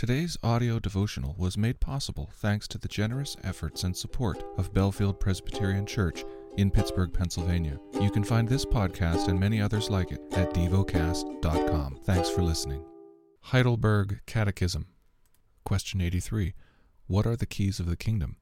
Today's 0.00 0.38
audio 0.42 0.78
devotional 0.78 1.34
was 1.36 1.58
made 1.58 1.78
possible 1.78 2.30
thanks 2.36 2.66
to 2.68 2.78
the 2.78 2.88
generous 2.88 3.36
efforts 3.44 3.84
and 3.84 3.94
support 3.94 4.42
of 4.56 4.72
Bellefield 4.72 5.20
Presbyterian 5.20 5.84
Church 5.84 6.24
in 6.56 6.70
Pittsburgh, 6.70 7.12
Pennsylvania. 7.12 7.78
You 8.00 8.10
can 8.10 8.24
find 8.24 8.48
this 8.48 8.64
podcast 8.64 9.28
and 9.28 9.38
many 9.38 9.60
others 9.60 9.90
like 9.90 10.10
it 10.10 10.22
at 10.32 10.54
devocast.com. 10.54 11.98
Thanks 12.04 12.30
for 12.30 12.40
listening. 12.40 12.82
Heidelberg 13.42 14.22
Catechism. 14.24 14.86
Question 15.66 16.00
83. 16.00 16.54
What 17.06 17.26
are 17.26 17.36
the 17.36 17.44
keys 17.44 17.78
of 17.78 17.84
the 17.84 17.94
kingdom? 17.94 18.38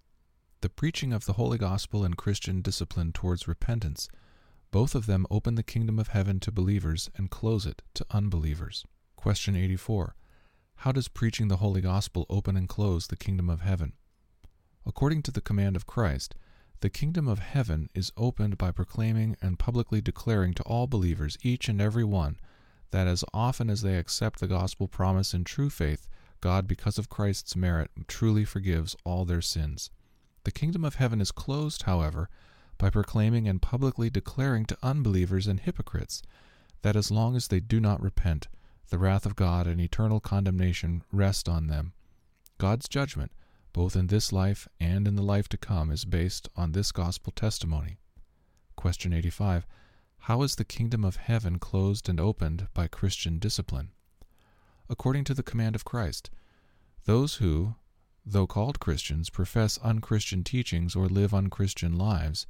The 0.61 0.71
preaching 0.71 1.13
of 1.13 1.25
the 1.25 1.33
Holy 1.33 1.59
Gospel 1.59 2.05
and 2.05 2.17
Christian 2.17 2.63
discipline 2.63 3.11
towards 3.11 3.49
repentance. 3.49 4.09
Both 4.71 4.95
of 4.95 5.07
them 5.07 5.27
open 5.29 5.57
the 5.57 5.65
kingdom 5.65 5.99
of 5.99 6.07
heaven 6.07 6.39
to 6.39 6.53
believers 6.53 7.11
and 7.17 7.33
close 7.33 7.67
it 7.67 7.83
to 7.95 8.07
unbelievers. 8.13 8.85
Question 9.17 9.57
84. 9.57 10.15
How 10.83 10.93
does 10.93 11.09
preaching 11.09 11.49
the 11.49 11.57
Holy 11.57 11.81
Gospel 11.81 12.25
open 12.31 12.57
and 12.57 12.69
close 12.69 13.09
the 13.09 13.17
kingdom 13.17 13.51
of 13.51 13.63
heaven? 13.63 13.95
According 14.87 15.23
to 15.23 15.33
the 15.33 15.41
command 15.41 15.75
of 15.75 15.89
Christ, 15.89 16.37
the 16.83 16.89
kingdom 16.89 17.27
of 17.27 17.41
heaven 17.41 17.91
is 17.95 18.13
opened 18.17 18.59
by 18.59 18.71
proclaiming 18.71 19.37
and 19.43 19.59
publicly 19.59 20.01
declaring 20.01 20.55
to 20.55 20.63
all 20.63 20.87
believers, 20.87 21.37
each 21.43 21.69
and 21.69 21.81
every 21.81 22.05
one, 22.05 22.39
that 22.93 23.09
as 23.09 23.25
often 23.35 23.69
as 23.69 23.83
they 23.83 23.97
accept 23.97 24.39
the 24.39 24.47
gospel 24.47 24.87
promise 24.87 25.35
in 25.35 25.43
true 25.43 25.69
faith, 25.69 26.09
God, 26.41 26.69
because 26.69 26.97
of 26.97 27.09
Christ's 27.09 27.57
merit, 27.57 27.91
truly 28.07 28.45
forgives 28.45 28.95
all 29.03 29.25
their 29.25 29.43
sins. 29.43 29.91
The 30.45 30.53
kingdom 30.53 30.85
of 30.85 30.95
heaven 30.95 31.21
is 31.21 31.33
closed, 31.33 31.83
however, 31.83 32.29
by 32.79 32.91
proclaiming 32.91 33.49
and 33.49 33.61
publicly 33.61 34.11
declaring 34.11 34.65
to 34.67 34.79
unbelievers 34.81 35.49
and 35.49 35.59
hypocrites 35.59 36.23
that 36.83 36.95
as 36.95 37.11
long 37.11 37.35
as 37.35 37.49
they 37.49 37.59
do 37.59 37.81
not 37.81 38.01
repent, 38.01 38.47
the 38.89 38.99
wrath 38.99 39.27
of 39.27 39.37
God 39.37 39.67
and 39.67 39.81
eternal 39.81 40.21
condemnation 40.21 41.03
rest 41.13 41.49
on 41.49 41.67
them. 41.67 41.93
God's 42.59 42.89
judgment, 42.89 43.33
both 43.73 43.95
in 43.95 44.07
this 44.07 44.33
life 44.33 44.67
and 44.81 45.07
in 45.07 45.15
the 45.15 45.23
life 45.23 45.49
to 45.51 45.57
come, 45.57 45.91
is 45.91 46.05
based 46.05 46.49
on 46.57 46.73
this 46.73 46.91
gospel 46.91 47.33
testimony. 47.33 47.99
Question 48.77 49.13
85. 49.13 49.67
How 50.23 50.43
is 50.43 50.57
the 50.57 50.65
kingdom 50.65 51.05
of 51.05 51.17
heaven 51.17 51.59
closed 51.59 52.09
and 52.09 52.19
opened 52.19 52.69
by 52.75 52.89
Christian 52.89 53.39
discipline? 53.39 53.91
According 54.89 55.25
to 55.25 55.35
the 55.35 55.43
command 55.43 55.75
of 55.75 55.85
Christ, 55.85 56.31
those 57.05 57.37
who, 57.37 57.75
though 58.25 58.47
called 58.47 58.81
Christians, 58.81 59.31
profess 59.31 59.79
unchristian 59.79 60.45
teachings 60.45 60.97
or 60.97 61.09
live 61.09 61.33
unchristian 61.33 61.97
lives, 61.97 62.47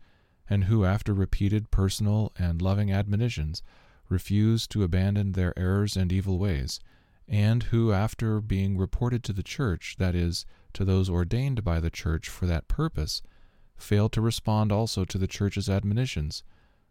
and 0.49 0.65
who, 0.65 0.85
after 0.85 1.13
repeated 1.13 1.71
personal 1.71 2.33
and 2.39 2.63
loving 2.63 2.91
admonitions, 2.91 3.63
refuse 4.09 4.67
to 4.69 4.83
abandon 4.83 5.33
their 5.33 5.59
errors 5.59 5.97
and 5.97 6.13
evil 6.13 6.39
ways, 6.39 6.81
and 7.27 7.65
who, 7.65 7.93
after 7.93 8.41
being 8.41 8.77
reported 8.77 9.23
to 9.25 9.33
the 9.33 9.43
church, 9.43 9.97
that 9.99 10.15
is, 10.15 10.47
to 10.73 10.85
those 10.85 11.11
ordained 11.11 11.63
by 11.65 11.81
the 11.81 11.91
church 11.91 12.29
for 12.29 12.47
that 12.47 12.69
purpose, 12.69 13.23
fail 13.77 14.09
to 14.09 14.21
respond 14.21 14.73
also 14.73 15.05
to 15.05 15.19
the 15.19 15.27
church's 15.27 15.69
admonitions, 15.69 16.43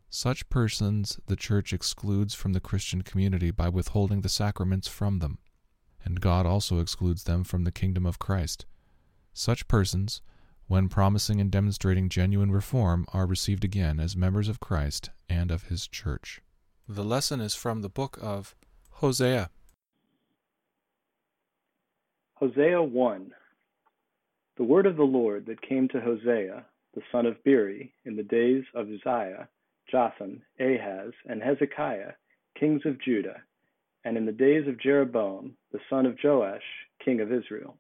such 0.10 0.48
persons 0.50 1.20
the 1.28 1.36
church 1.36 1.74
excludes 1.74 2.34
from 2.34 2.54
the 2.54 2.62
Christian 2.62 3.02
community 3.02 3.52
by 3.52 3.68
withholding 3.68 4.22
the 4.22 4.30
sacraments 4.30 4.88
from 4.88 5.20
them, 5.20 5.40
and 6.04 6.22
God 6.22 6.46
also 6.46 6.80
excludes 6.80 7.26
them 7.26 7.44
from 7.44 7.64
the 7.64 7.72
kingdom 7.72 8.06
of 8.06 8.20
Christ. 8.20 8.66
Such 9.34 9.68
persons, 9.68 10.22
when 10.68 10.88
promising 10.88 11.42
and 11.42 11.52
demonstrating 11.52 12.10
genuine 12.10 12.52
reform, 12.52 13.06
are 13.14 13.26
received 13.26 13.64
again 13.64 14.00
as 14.00 14.16
members 14.16 14.48
of 14.48 14.60
Christ 14.60 15.10
and 15.30 15.52
of 15.52 15.64
his 15.64 15.88
church. 15.88 16.42
The 16.90 17.04
lesson 17.04 17.42
is 17.42 17.54
from 17.54 17.82
the 17.82 17.90
book 17.90 18.18
of 18.22 18.56
Hosea. 18.92 19.50
Hosea 22.36 22.82
1 22.82 23.34
The 24.56 24.64
word 24.64 24.86
of 24.86 24.96
the 24.96 25.04
Lord 25.04 25.48
that 25.48 25.62
came 25.62 25.90
to 25.90 26.00
Hosea, 26.00 26.66
the 26.94 27.02
son 27.12 27.26
of 27.26 27.44
Beeri, 27.44 27.94
in 28.06 28.16
the 28.16 28.24
days 28.24 28.64
of 28.74 28.88
Uzziah, 28.88 29.50
Jotham, 29.92 30.42
Ahaz, 30.62 31.12
and 31.26 31.44
Hezekiah, 31.44 32.14
kings 32.58 32.84
of 32.86 33.02
Judah, 33.02 33.42
and 34.06 34.16
in 34.16 34.26
the 34.26 34.32
days 34.32 34.66
of 34.66 34.80
Jeroboam, 34.80 35.58
the 35.74 35.82
son 35.90 36.06
of 36.06 36.18
Joash, 36.24 36.64
king 37.04 37.20
of 37.20 37.34
Israel. 37.34 37.76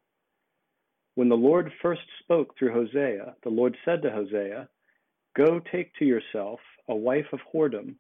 When 1.15 1.29
the 1.29 1.35
Lord 1.35 1.71
first 1.81 2.01
spoke 2.19 2.57
through 2.57 2.73
Hosea, 2.73 3.37
the 3.41 3.49
Lord 3.49 3.77
said 3.85 4.01
to 4.01 4.11
Hosea, 4.11 4.67
Go 5.33 5.61
take 5.71 5.95
to 5.95 6.05
yourself 6.05 6.59
a 6.89 6.95
wife 6.95 7.27
of 7.31 7.39
whoredom 7.53 7.95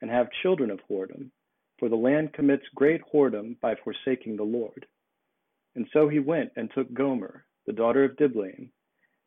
and 0.00 0.10
have 0.10 0.28
children 0.42 0.70
of 0.70 0.80
whoredom, 0.88 1.30
for 1.78 1.88
the 1.88 1.96
land 1.96 2.32
commits 2.32 2.64
great 2.74 3.00
whoredom 3.12 3.58
by 3.60 3.74
forsaking 3.74 4.36
the 4.36 4.42
Lord. 4.42 4.86
And 5.74 5.86
so 5.92 6.08
he 6.08 6.18
went 6.18 6.52
and 6.56 6.70
took 6.74 6.92
Gomer, 6.92 7.44
the 7.66 7.72
daughter 7.72 8.04
of 8.04 8.16
Diblaim, 8.16 8.70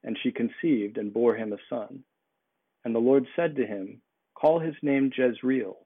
and 0.04 0.18
she 0.22 0.32
conceived 0.32 0.98
and 0.98 1.14
bore 1.14 1.36
him 1.36 1.54
a 1.54 1.58
son. 1.70 2.04
And 2.84 2.94
the 2.94 3.00
Lord 3.00 3.26
said 3.36 3.56
to 3.56 3.66
him, 3.66 4.02
Call 4.36 4.60
his 4.60 4.76
name 4.82 5.12
Jezreel, 5.16 5.78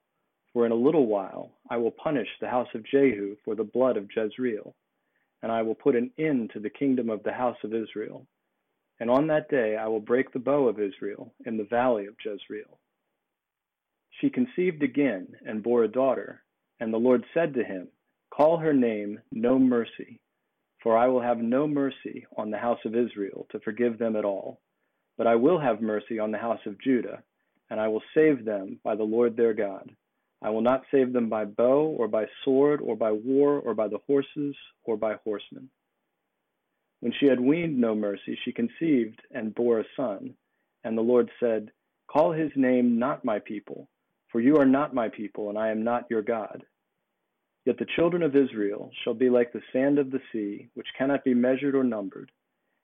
for 0.52 0.66
in 0.66 0.72
a 0.72 0.76
little 0.76 1.06
while 1.06 1.52
I 1.70 1.78
will 1.78 1.92
punish 1.92 2.28
the 2.40 2.50
house 2.50 2.70
of 2.74 2.86
Jehu 2.86 3.36
for 3.46 3.56
the 3.56 3.64
blood 3.64 3.98
of 3.98 4.10
Jezreel, 4.16 4.74
and 5.44 5.52
I 5.52 5.62
will 5.62 5.76
put 5.76 5.96
an 5.96 6.12
end 6.18 6.52
to 6.54 6.60
the 6.60 6.70
kingdom 6.70 7.10
of 7.10 7.22
the 7.24 7.34
house 7.34 7.58
of 7.64 7.74
Israel. 7.74 8.26
And 9.00 9.12
on 9.12 9.28
that 9.28 9.50
day 9.50 9.78
I 9.78 9.88
will 9.88 10.00
break 10.00 10.32
the 10.32 10.40
bow 10.40 10.68
of 10.68 10.80
Israel 10.80 11.34
in 11.46 11.58
the 11.58 11.66
valley 11.66 12.08
of 12.08 12.16
Jezreel. 12.24 12.80
She 14.20 14.32
conceived 14.32 14.82
again 14.82 15.28
and 15.46 15.62
bore 15.62 15.84
a 15.84 15.88
daughter. 15.88 16.44
And 16.80 16.92
the 16.92 16.98
Lord 16.98 17.24
said 17.34 17.54
to 17.54 17.64
him, 17.64 17.90
Call 18.32 18.58
her 18.58 18.74
name 18.74 19.22
No 19.32 19.60
Mercy, 19.60 20.20
for 20.82 20.98
I 20.98 21.08
will 21.08 21.22
have 21.22 21.38
no 21.38 21.68
mercy 21.68 22.26
on 22.36 22.50
the 22.50 22.58
house 22.58 22.80
of 22.86 22.96
Israel 22.96 23.48
to 23.52 23.60
forgive 23.60 23.98
them 24.00 24.16
at 24.16 24.26
all. 24.26 24.60
But 25.18 25.28
I 25.28 25.36
will 25.36 25.60
have 25.60 25.82
mercy 25.82 26.18
on 26.18 26.32
the 26.32 26.38
house 26.38 26.66
of 26.66 26.82
Judah, 26.82 27.24
and 27.70 27.80
I 27.80 27.88
will 27.88 28.04
save 28.16 28.44
them 28.44 28.80
by 28.84 28.96
the 28.96 29.04
Lord 29.04 29.36
their 29.36 29.54
God. 29.54 29.92
I 30.42 30.50
will 30.50 30.62
not 30.62 30.86
save 30.92 31.14
them 31.14 31.30
by 31.30 31.46
bow, 31.46 31.96
or 31.98 32.08
by 32.08 32.26
sword, 32.44 32.82
or 32.82 32.96
by 32.96 33.12
war, 33.12 33.60
or 33.60 33.74
by 33.74 33.88
the 33.88 34.00
horses, 34.08 34.56
or 34.84 34.98
by 34.98 35.16
horsemen. 35.24 35.70
When 37.02 37.14
she 37.20 37.28
had 37.28 37.40
weaned 37.40 37.80
no 37.80 37.94
mercy, 37.94 38.38
she 38.44 38.52
conceived 38.52 39.22
and 39.32 39.54
bore 39.54 39.80
a 39.80 39.86
son. 39.96 40.36
And 40.84 40.98
the 40.98 41.02
Lord 41.02 41.30
said, 41.40 41.72
Call 42.08 42.32
his 42.32 42.52
name 42.56 42.98
not 42.98 43.26
my 43.26 43.40
people 43.40 43.90
for 44.38 44.42
you 44.42 44.58
are 44.58 44.68
not 44.68 44.94
my 44.94 45.10
people, 45.10 45.50
and 45.50 45.58
I 45.58 45.70
am 45.70 45.84
not 45.84 46.06
your 46.12 46.22
God. 46.22 46.64
Yet 47.66 47.80
the 47.80 47.88
children 47.96 48.22
of 48.22 48.36
Israel 48.36 48.92
shall 49.04 49.16
be 49.16 49.32
like 49.32 49.52
the 49.52 49.64
sand 49.74 49.98
of 49.98 50.12
the 50.12 50.22
sea, 50.32 50.70
which 50.76 50.86
cannot 50.96 51.24
be 51.24 51.34
measured 51.34 51.74
or 51.74 51.84
numbered. 51.84 52.32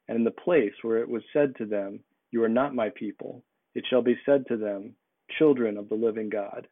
And 0.08 0.18
in 0.18 0.24
the 0.24 0.32
place 0.32 0.74
where 0.82 0.98
it 0.98 1.08
was 1.08 1.22
said 1.32 1.56
to 1.58 1.68
them, 1.68 2.00
You 2.32 2.44
are 2.44 2.50
not 2.50 2.74
my 2.74 2.90
people, 2.90 3.44
it 3.76 3.86
shall 3.88 4.02
be 4.02 4.18
said 4.26 4.48
to 4.48 4.58
them, 4.58 4.96
Children 5.38 5.78
of 5.78 5.90
the 5.90 5.96
living 5.96 6.28
God. 6.28 6.68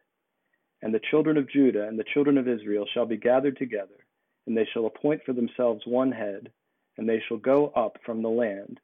And 0.82 0.92
the 0.92 1.00
children 1.12 1.36
of 1.36 1.48
Judah 1.48 1.86
and 1.86 1.96
the 1.96 2.12
children 2.12 2.36
of 2.36 2.48
Israel 2.48 2.84
shall 2.92 3.06
be 3.06 3.16
gathered 3.16 3.58
together, 3.58 4.04
and 4.48 4.56
they 4.56 4.66
shall 4.74 4.86
appoint 4.86 5.22
for 5.24 5.32
themselves 5.32 5.82
one 5.86 6.10
head, 6.10 6.50
and 6.98 7.08
they 7.08 7.22
shall 7.28 7.38
go 7.38 7.68
up 7.76 7.98
from 8.04 8.20
the 8.20 8.28
land, 8.28 8.80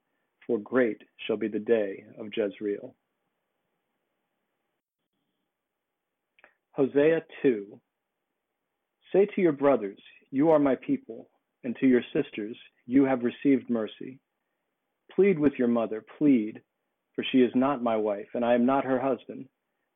for 0.47 0.59
great 0.59 1.03
shall 1.27 1.37
be 1.37 1.49
the 1.49 1.59
day 1.59 2.05
of 2.21 2.29
Jezreel. 2.33 2.95
Hosea 6.79 7.25
2 7.43 7.81
Say 9.13 9.27
to 9.35 9.41
your 9.41 9.51
brothers, 9.51 9.99
You 10.31 10.51
are 10.51 10.61
my 10.61 10.77
people, 10.77 11.29
and 11.65 11.75
to 11.81 11.89
your 11.89 12.05
sisters, 12.13 12.57
You 12.87 13.03
have 13.03 13.25
received 13.25 13.69
mercy. 13.69 14.21
Plead 15.13 15.41
with 15.41 15.55
your 15.59 15.67
mother, 15.67 16.05
plead, 16.19 16.63
for 17.17 17.25
she 17.25 17.39
is 17.39 17.51
not 17.57 17.83
my 17.83 17.97
wife, 17.97 18.29
and 18.33 18.45
I 18.45 18.55
am 18.55 18.65
not 18.65 18.85
her 18.85 19.01
husband, 19.01 19.49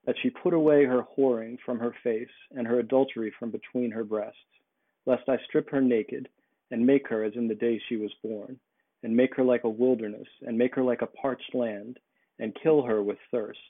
that 0.06 0.16
she 0.20 0.30
put 0.30 0.54
away 0.54 0.84
her 0.84 1.06
whoring 1.16 1.56
from 1.64 1.78
her 1.78 1.94
face, 2.02 2.34
and 2.50 2.66
her 2.66 2.80
adultery 2.80 3.32
from 3.38 3.52
between 3.52 3.92
her 3.92 4.02
breasts, 4.02 4.40
lest 5.06 5.28
I 5.28 5.38
strip 5.46 5.70
her 5.70 5.80
naked, 5.80 6.28
and 6.72 6.84
make 6.84 7.06
her 7.10 7.22
as 7.22 7.36
in 7.36 7.46
the 7.46 7.54
day 7.54 7.80
she 7.88 7.96
was 7.96 8.12
born, 8.24 8.58
and 9.04 9.16
make 9.16 9.36
her 9.36 9.44
like 9.44 9.62
a 9.62 9.68
wilderness, 9.68 10.26
and 10.44 10.58
make 10.58 10.74
her 10.74 10.82
like 10.82 11.02
a 11.02 11.06
parched 11.06 11.54
land, 11.54 12.00
and 12.40 12.58
kill 12.60 12.82
her 12.82 13.04
with 13.04 13.18
thirst 13.30 13.60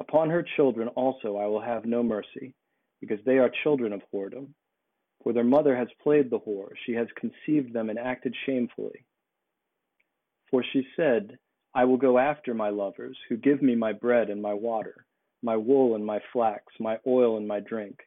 Upon 0.00 0.30
her 0.30 0.42
children 0.56 0.88
also 0.88 1.36
I 1.36 1.46
will 1.46 1.60
have 1.60 1.84
no 1.84 2.02
mercy, 2.02 2.54
because 3.00 3.18
they 3.24 3.38
are 3.38 3.50
children 3.62 3.92
of 3.92 4.02
whoredom. 4.12 4.54
For 5.22 5.32
their 5.32 5.44
mother 5.44 5.76
has 5.76 5.88
played 6.02 6.30
the 6.30 6.40
whore, 6.40 6.72
she 6.84 6.92
has 6.94 7.08
conceived 7.16 7.72
them 7.72 7.90
and 7.90 7.98
acted 7.98 8.34
shamefully. 8.44 9.04
For 10.50 10.62
she 10.62 10.86
said, 10.96 11.38
I 11.74 11.84
will 11.84 11.96
go 11.96 12.18
after 12.18 12.52
my 12.52 12.68
lovers, 12.68 13.16
who 13.28 13.36
give 13.36 13.62
me 13.62 13.74
my 13.74 13.92
bread 13.92 14.28
and 14.28 14.42
my 14.42 14.52
water, 14.52 15.06
my 15.42 15.56
wool 15.56 15.94
and 15.94 16.04
my 16.04 16.20
flax, 16.32 16.64
my 16.78 16.98
oil 17.06 17.36
and 17.36 17.46
my 17.46 17.60
drink. 17.60 17.98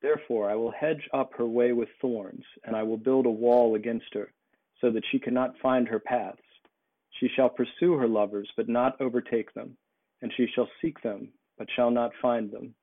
Therefore 0.00 0.48
I 0.48 0.54
will 0.54 0.70
hedge 0.70 1.08
up 1.12 1.34
her 1.34 1.46
way 1.46 1.72
with 1.72 1.88
thorns, 2.00 2.44
and 2.64 2.74
I 2.74 2.82
will 2.82 2.96
build 2.96 3.26
a 3.26 3.30
wall 3.30 3.74
against 3.74 4.14
her, 4.14 4.32
so 4.80 4.90
that 4.90 5.04
she 5.10 5.18
cannot 5.18 5.58
find 5.58 5.86
her 5.88 6.00
paths. 6.00 6.40
She 7.18 7.28
shall 7.28 7.50
pursue 7.50 7.94
her 7.94 8.08
lovers, 8.08 8.50
but 8.56 8.68
not 8.68 8.98
overtake 9.00 9.52
them 9.52 9.76
and 10.22 10.32
she 10.36 10.46
shall 10.54 10.68
seek 10.80 11.00
them, 11.02 11.32
but 11.58 11.68
shall 11.74 11.90
not 11.90 12.12
find 12.20 12.50
them. 12.50 12.74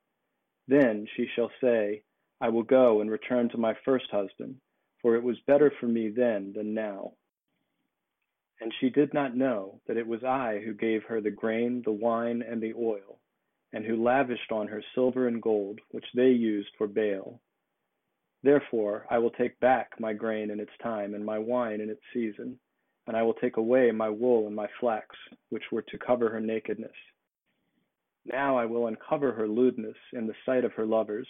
Then 0.68 1.08
she 1.16 1.28
shall 1.36 1.52
say, 1.62 2.04
I 2.42 2.50
will 2.50 2.64
go 2.64 3.02
and 3.02 3.10
return 3.10 3.50
to 3.50 3.58
my 3.58 3.74
first 3.86 4.06
husband, 4.12 4.56
for 5.02 5.16
it 5.16 5.24
was 5.24 5.38
better 5.48 5.72
for 5.80 5.88
me 5.88 6.10
then 6.10 6.54
than 6.56 6.74
now. 6.74 7.14
And 8.60 8.74
she 8.80 8.90
did 8.90 9.14
not 9.14 9.36
know 9.36 9.80
that 9.88 9.98
it 9.98 10.08
was 10.08 10.24
I 10.24 10.60
who 10.64 10.74
gave 10.74 11.04
her 11.04 11.22
the 11.22 11.32
grain, 11.32 11.84
the 11.86 11.92
wine, 11.92 12.42
and 12.42 12.62
the 12.62 12.74
oil, 12.74 13.20
and 13.72 13.86
who 13.86 14.04
lavished 14.04 14.52
on 14.52 14.68
her 14.68 14.84
silver 14.96 15.28
and 15.28 15.42
gold, 15.42 15.80
which 15.92 16.06
they 16.16 16.30
used 16.30 16.70
for 16.78 16.88
Baal. 16.88 17.40
Therefore 18.44 19.06
I 19.10 19.20
will 19.20 19.32
take 19.32 19.60
back 19.60 19.92
my 20.00 20.14
grain 20.14 20.52
in 20.52 20.60
its 20.60 20.72
time, 20.82 21.14
and 21.14 21.26
my 21.26 21.38
wine 21.38 21.82
in 21.82 21.90
its 21.90 22.02
season, 22.14 22.60
and 23.06 23.16
I 23.16 23.24
will 23.24 23.36
take 23.36 23.58
away 23.58 23.92
my 23.92 24.10
wool 24.10 24.48
and 24.48 24.56
my 24.56 24.68
flax, 24.80 25.16
which 25.50 25.64
were 25.72 25.84
to 25.84 25.98
cover 25.98 26.30
her 26.30 26.42
nakedness. 26.42 26.92
Now 28.28 28.58
I 28.58 28.66
will 28.66 28.88
uncover 28.88 29.32
her 29.32 29.48
lewdness 29.48 29.96
in 30.12 30.28
the 30.28 30.36
sight 30.46 30.66
of 30.66 30.74
her 30.74 30.86
lovers, 30.86 31.28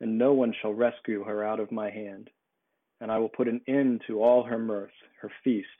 and 0.00 0.18
no 0.18 0.34
one 0.34 0.52
shall 0.60 0.74
rescue 0.74 1.24
her 1.24 1.42
out 1.42 1.58
of 1.58 1.72
my 1.72 1.90
hand. 1.90 2.28
And 3.00 3.10
I 3.10 3.18
will 3.18 3.30
put 3.30 3.48
an 3.48 3.62
end 3.66 4.02
to 4.06 4.22
all 4.22 4.42
her 4.42 4.58
mirth, 4.58 4.92
her 5.22 5.30
feasts, 5.42 5.70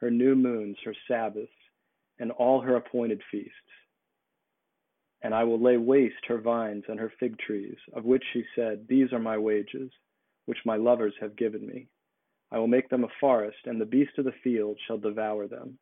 her 0.00 0.10
new 0.10 0.34
moons, 0.34 0.76
her 0.84 0.94
Sabbaths, 1.06 1.52
and 2.18 2.32
all 2.32 2.60
her 2.60 2.74
appointed 2.74 3.22
feasts. 3.30 3.52
And 5.22 5.32
I 5.34 5.44
will 5.44 5.60
lay 5.60 5.76
waste 5.76 6.26
her 6.26 6.38
vines 6.38 6.84
and 6.88 6.98
her 6.98 7.12
fig 7.20 7.38
trees, 7.38 7.76
of 7.92 8.04
which 8.04 8.24
she 8.32 8.44
said, 8.56 8.86
These 8.88 9.12
are 9.12 9.20
my 9.20 9.38
wages, 9.38 9.90
which 10.46 10.58
my 10.64 10.76
lovers 10.76 11.14
have 11.20 11.36
given 11.36 11.64
me. 11.64 11.86
I 12.50 12.58
will 12.58 12.66
make 12.66 12.88
them 12.88 13.04
a 13.04 13.08
forest, 13.20 13.58
and 13.66 13.80
the 13.80 13.86
beast 13.86 14.18
of 14.18 14.24
the 14.24 14.34
field 14.42 14.78
shall 14.86 14.98
devour 14.98 15.46
them. 15.46 15.78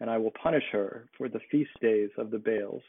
And 0.00 0.10
I 0.10 0.18
will 0.18 0.32
punish 0.32 0.64
her 0.72 1.08
for 1.16 1.28
the 1.28 1.40
feast 1.50 1.70
days 1.80 2.10
of 2.18 2.30
the 2.30 2.38
Baals, 2.38 2.82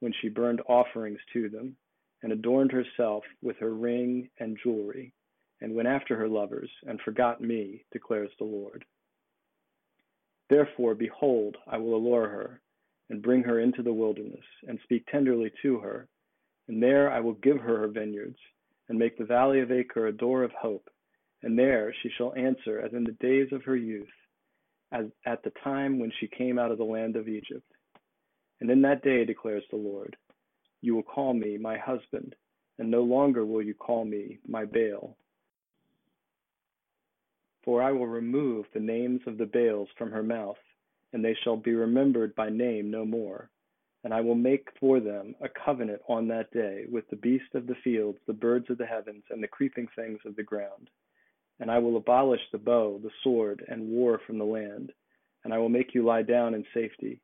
when 0.00 0.12
she 0.20 0.28
burned 0.28 0.60
offerings 0.68 1.20
to 1.32 1.48
them, 1.48 1.76
and 2.22 2.32
adorned 2.32 2.72
herself 2.72 3.24
with 3.42 3.56
her 3.58 3.74
ring 3.74 4.28
and 4.38 4.58
jewelry, 4.62 5.12
and 5.60 5.74
went 5.74 5.88
after 5.88 6.16
her 6.16 6.28
lovers, 6.28 6.70
and 6.86 7.00
forgot 7.00 7.40
me, 7.40 7.84
declares 7.92 8.30
the 8.38 8.44
Lord. 8.44 8.84
Therefore, 10.50 10.94
behold, 10.94 11.56
I 11.66 11.78
will 11.78 11.96
allure 11.96 12.28
her, 12.28 12.60
and 13.10 13.22
bring 13.22 13.42
her 13.42 13.60
into 13.60 13.82
the 13.82 13.92
wilderness, 13.92 14.44
and 14.66 14.78
speak 14.82 15.06
tenderly 15.06 15.52
to 15.62 15.78
her. 15.78 16.08
And 16.68 16.82
there 16.82 17.10
I 17.10 17.20
will 17.20 17.34
give 17.34 17.58
her 17.58 17.78
her 17.78 17.88
vineyards, 17.88 18.38
and 18.88 18.98
make 18.98 19.16
the 19.16 19.24
valley 19.24 19.60
of 19.60 19.70
Achor 19.70 20.06
a 20.06 20.12
door 20.12 20.42
of 20.42 20.52
hope. 20.52 20.88
And 21.42 21.58
there 21.58 21.94
she 22.02 22.10
shall 22.16 22.34
answer 22.34 22.80
as 22.80 22.92
in 22.92 23.04
the 23.04 23.12
days 23.20 23.52
of 23.52 23.64
her 23.64 23.76
youth, 23.76 24.08
as 24.92 25.06
at 25.26 25.42
the 25.42 25.52
time 25.62 25.98
when 25.98 26.12
she 26.18 26.26
came 26.26 26.58
out 26.58 26.70
of 26.70 26.78
the 26.78 26.84
land 26.84 27.16
of 27.16 27.28
Egypt. 27.28 27.70
And 28.60 28.70
in 28.70 28.82
that 28.82 29.02
day, 29.02 29.24
declares 29.24 29.64
the 29.70 29.76
Lord, 29.76 30.16
you 30.80 30.94
will 30.94 31.02
call 31.02 31.34
me 31.34 31.58
my 31.58 31.78
husband, 31.78 32.34
and 32.78 32.90
no 32.90 33.02
longer 33.02 33.44
will 33.44 33.62
you 33.62 33.74
call 33.74 34.04
me 34.04 34.38
my 34.46 34.64
Baal, 34.64 35.16
for 37.64 37.82
I 37.82 37.92
will 37.92 38.06
remove 38.06 38.66
the 38.72 38.80
names 38.80 39.20
of 39.26 39.38
the 39.38 39.46
Baals 39.46 39.88
from 39.96 40.10
her 40.10 40.22
mouth, 40.22 40.58
and 41.12 41.24
they 41.24 41.36
shall 41.42 41.56
be 41.56 41.72
remembered 41.72 42.34
by 42.34 42.50
name 42.50 42.90
no 42.90 43.04
more. 43.04 43.48
And 44.02 44.12
I 44.12 44.20
will 44.20 44.34
make 44.34 44.68
for 44.78 45.00
them 45.00 45.34
a 45.40 45.48
covenant 45.48 46.02
on 46.08 46.28
that 46.28 46.50
day 46.52 46.84
with 46.90 47.08
the 47.08 47.16
beasts 47.16 47.54
of 47.54 47.66
the 47.66 47.76
fields, 47.82 48.18
the 48.26 48.34
birds 48.34 48.68
of 48.68 48.76
the 48.76 48.84
heavens, 48.84 49.24
and 49.30 49.42
the 49.42 49.48
creeping 49.48 49.88
things 49.96 50.18
of 50.26 50.36
the 50.36 50.42
ground. 50.42 50.90
And 51.58 51.70
I 51.70 51.78
will 51.78 51.96
abolish 51.96 52.42
the 52.52 52.58
bow, 52.58 53.00
the 53.02 53.10
sword, 53.22 53.64
and 53.66 53.88
war 53.88 54.20
from 54.26 54.36
the 54.36 54.44
land. 54.44 54.92
And 55.42 55.54
I 55.54 55.58
will 55.58 55.70
make 55.70 55.94
you 55.94 56.04
lie 56.04 56.22
down 56.22 56.52
in 56.52 56.66
safety. 56.74 57.22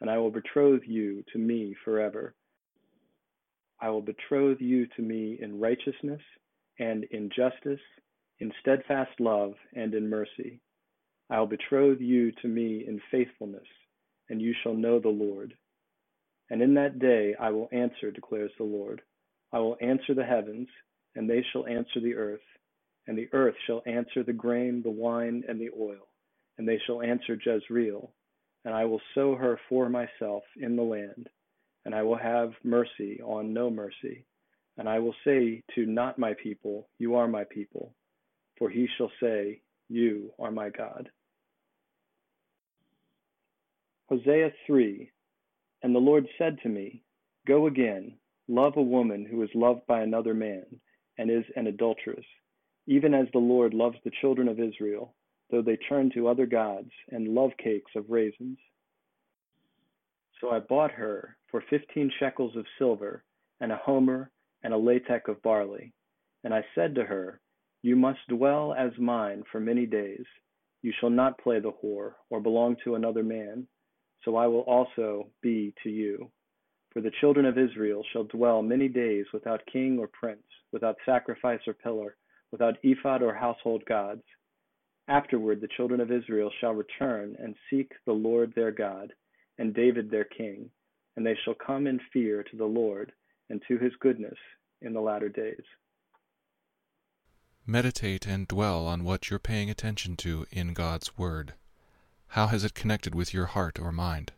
And 0.00 0.08
I 0.10 0.18
will 0.18 0.30
betroth 0.30 0.82
you 0.86 1.24
to 1.32 1.38
me 1.38 1.74
forever. 1.84 2.34
I 3.80 3.90
will 3.90 4.02
betroth 4.02 4.60
you 4.60 4.86
to 4.96 5.02
me 5.02 5.38
in 5.40 5.60
righteousness 5.60 6.20
and 6.78 7.04
in 7.04 7.30
justice 7.34 7.80
in 8.40 8.52
steadfast 8.60 9.18
love 9.18 9.54
and 9.74 9.94
in 9.94 10.08
mercy. 10.08 10.60
I 11.30 11.38
will 11.40 11.46
betroth 11.46 12.00
you 12.00 12.32
to 12.42 12.48
me 12.48 12.84
in 12.86 13.00
faithfulness, 13.10 13.66
and 14.30 14.40
you 14.40 14.54
shall 14.62 14.74
know 14.74 14.98
the 14.98 15.08
Lord. 15.08 15.54
And 16.50 16.62
in 16.62 16.74
that 16.74 16.98
day 16.98 17.34
I 17.38 17.50
will 17.50 17.68
answer, 17.72 18.10
declares 18.10 18.52
the 18.56 18.64
Lord. 18.64 19.02
I 19.52 19.58
will 19.58 19.76
answer 19.80 20.14
the 20.14 20.24
heavens, 20.24 20.68
and 21.14 21.28
they 21.28 21.44
shall 21.52 21.66
answer 21.66 22.00
the 22.00 22.14
earth, 22.14 22.40
and 23.06 23.18
the 23.18 23.28
earth 23.32 23.54
shall 23.66 23.82
answer 23.86 24.22
the 24.22 24.32
grain, 24.32 24.82
the 24.82 24.90
wine, 24.90 25.42
and 25.48 25.60
the 25.60 25.70
oil, 25.78 26.08
and 26.56 26.66
they 26.66 26.80
shall 26.86 27.02
answer 27.02 27.38
Jezreel. 27.44 28.12
And 28.64 28.74
I 28.74 28.84
will 28.84 29.00
sow 29.14 29.34
her 29.34 29.58
for 29.68 29.88
myself 29.88 30.42
in 30.56 30.76
the 30.76 30.82
land, 30.82 31.28
and 31.84 31.94
I 31.94 32.02
will 32.02 32.18
have 32.18 32.52
mercy 32.64 33.20
on 33.22 33.54
no 33.54 33.70
mercy. 33.70 34.26
And 34.76 34.88
I 34.88 34.98
will 34.98 35.14
say 35.24 35.62
to 35.74 35.86
not 35.86 36.18
my 36.18 36.34
people, 36.42 36.88
You 36.98 37.16
are 37.16 37.28
my 37.28 37.44
people 37.44 37.94
for 38.58 38.68
he 38.68 38.88
shall 38.96 39.10
say, 39.20 39.62
You 39.88 40.32
are 40.38 40.50
my 40.50 40.68
God. 40.70 41.08
Hosea 44.08 44.50
3 44.66 45.10
And 45.82 45.94
the 45.94 46.00
Lord 46.00 46.26
said 46.36 46.58
to 46.62 46.68
me, 46.68 47.02
Go 47.46 47.66
again, 47.66 48.14
love 48.48 48.76
a 48.76 48.82
woman 48.82 49.24
who 49.24 49.42
is 49.42 49.50
loved 49.54 49.86
by 49.86 50.02
another 50.02 50.34
man, 50.34 50.64
and 51.18 51.30
is 51.30 51.44
an 51.56 51.66
adulteress, 51.66 52.24
even 52.86 53.14
as 53.14 53.26
the 53.32 53.38
Lord 53.38 53.74
loves 53.74 53.96
the 54.04 54.12
children 54.20 54.48
of 54.48 54.60
Israel, 54.60 55.14
though 55.50 55.62
they 55.62 55.76
turn 55.76 56.10
to 56.14 56.28
other 56.28 56.46
gods 56.46 56.90
and 57.10 57.34
love 57.34 57.50
cakes 57.62 57.90
of 57.96 58.10
raisins. 58.10 58.58
So 60.40 60.50
I 60.50 60.60
bought 60.60 60.92
her 60.92 61.36
for 61.50 61.64
fifteen 61.68 62.10
shekels 62.18 62.56
of 62.56 62.66
silver, 62.78 63.24
and 63.60 63.72
a 63.72 63.76
homer, 63.76 64.30
and 64.62 64.72
a 64.72 64.76
lethech 64.76 65.28
of 65.28 65.42
barley. 65.42 65.92
And 66.44 66.54
I 66.54 66.64
said 66.74 66.94
to 66.94 67.04
her, 67.04 67.40
you 67.82 67.96
must 67.96 68.18
dwell 68.28 68.74
as 68.74 68.90
mine 68.98 69.42
for 69.50 69.60
many 69.60 69.86
days. 69.86 70.24
You 70.82 70.92
shall 71.00 71.10
not 71.10 71.38
play 71.38 71.60
the 71.60 71.72
whore, 71.72 72.12
or 72.30 72.40
belong 72.40 72.76
to 72.84 72.94
another 72.94 73.22
man. 73.22 73.66
So 74.24 74.36
I 74.36 74.46
will 74.46 74.60
also 74.60 75.28
be 75.42 75.74
to 75.82 75.90
you. 75.90 76.30
For 76.92 77.00
the 77.00 77.12
children 77.20 77.46
of 77.46 77.58
Israel 77.58 78.04
shall 78.12 78.24
dwell 78.24 78.62
many 78.62 78.88
days 78.88 79.26
without 79.32 79.66
king 79.72 79.98
or 79.98 80.08
prince, 80.08 80.42
without 80.72 80.96
sacrifice 81.06 81.60
or 81.66 81.74
pillar, 81.74 82.16
without 82.50 82.78
ephod 82.82 83.22
or 83.22 83.34
household 83.34 83.84
gods. 83.88 84.22
Afterward 85.08 85.60
the 85.60 85.68
children 85.76 86.00
of 86.00 86.12
Israel 86.12 86.50
shall 86.60 86.74
return 86.74 87.34
and 87.38 87.56
seek 87.70 87.92
the 88.04 88.12
Lord 88.12 88.52
their 88.54 88.70
God, 88.70 89.12
and 89.56 89.74
David 89.74 90.10
their 90.10 90.24
king, 90.24 90.70
and 91.16 91.26
they 91.26 91.36
shall 91.44 91.54
come 91.54 91.86
in 91.86 91.98
fear 92.12 92.42
to 92.44 92.56
the 92.56 92.66
Lord 92.66 93.12
and 93.48 93.62
to 93.68 93.78
his 93.78 93.92
goodness 94.00 94.38
in 94.82 94.92
the 94.92 95.00
latter 95.00 95.30
days. 95.30 95.64
Meditate 97.66 98.26
and 98.26 98.46
dwell 98.46 98.86
on 98.86 99.04
what 99.04 99.28
you're 99.30 99.38
paying 99.38 99.70
attention 99.70 100.16
to 100.16 100.46
in 100.50 100.74
God's 100.74 101.16
Word. 101.18 101.54
How 102.28 102.46
has 102.48 102.62
it 102.62 102.74
connected 102.74 103.14
with 103.14 103.32
your 103.32 103.46
heart 103.46 103.78
or 103.78 103.92
mind? 103.92 104.32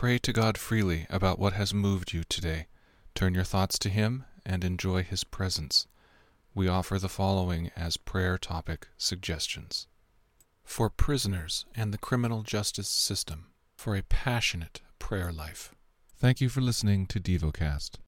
Pray 0.00 0.16
to 0.20 0.32
God 0.32 0.56
freely 0.56 1.06
about 1.10 1.38
what 1.38 1.52
has 1.52 1.74
moved 1.74 2.14
you 2.14 2.24
today. 2.24 2.68
Turn 3.14 3.34
your 3.34 3.44
thoughts 3.44 3.78
to 3.80 3.90
Him 3.90 4.24
and 4.46 4.64
enjoy 4.64 5.02
His 5.02 5.24
presence 5.24 5.86
we 6.54 6.68
offer 6.68 6.98
the 6.98 7.10
following 7.10 7.70
as 7.76 7.98
prayer 7.98 8.38
topic 8.38 8.88
suggestions 8.96 9.88
for 10.64 10.88
prisoners 10.88 11.66
and 11.76 11.92
the 11.92 11.98
criminal 11.98 12.42
justice 12.42 12.88
system 12.88 13.48
for 13.76 13.94
a 13.94 14.02
passionate 14.02 14.80
prayer 14.98 15.30
life. 15.30 15.74
Thank 16.16 16.40
you 16.40 16.48
for 16.48 16.62
listening 16.62 17.04
to 17.08 17.20
DevoCast. 17.20 17.98